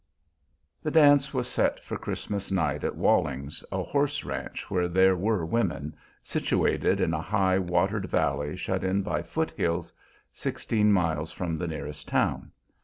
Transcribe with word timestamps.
The 0.81 0.89
dance 0.89 1.31
was 1.31 1.47
set 1.47 1.79
for 1.83 1.95
Christmas 1.95 2.49
night 2.51 2.83
at 2.83 2.95
Walling's, 2.95 3.63
a 3.71 3.83
horse 3.83 4.23
ranch 4.23 4.71
where 4.71 4.87
there 4.87 5.15
were 5.15 5.45
women, 5.45 5.95
situated 6.23 6.99
in 6.99 7.13
a 7.13 7.21
high, 7.21 7.59
watered 7.59 8.05
valley 8.09 8.57
shut 8.57 8.83
in 8.83 9.03
by 9.03 9.21
foothills, 9.21 9.93
sixteen 10.33 10.91
miles 10.91 11.31
from 11.31 11.55
the 11.55 11.67
nearest 11.67 12.07
town. 12.07 12.51